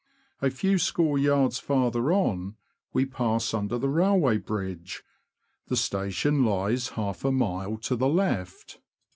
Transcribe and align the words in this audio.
A 0.41 0.49
few 0.49 0.79
score 0.79 1.19
yards 1.19 1.59
farther 1.59 2.11
on 2.11 2.55
we 2.91 3.05
pass 3.05 3.53
under 3.53 3.77
the 3.77 3.87
railway 3.87 4.39
bridge; 4.39 5.03
the 5.67 5.77
station 5.77 6.43
lies 6.43 6.89
half 6.97 7.23
a 7.23 7.31
mile 7.31 7.77
to 7.77 7.95
the 7.95 8.09
left. 8.09 8.79